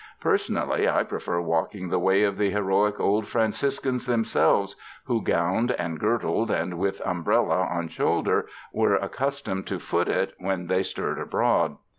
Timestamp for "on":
7.69-7.87